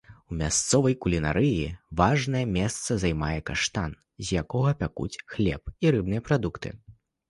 У 0.31 0.35
мясцовай 0.37 0.95
кулінарыі 1.05 1.67
важнае 2.01 2.43
месца 2.57 2.91
займае 3.05 3.39
каштан, 3.53 3.91
з 4.27 4.43
якога 4.45 4.77
пякуць 4.85 5.15
хлеб, 5.31 5.63
і 5.87 5.97
рыбныя 5.97 6.21
прадукты. 6.31 6.79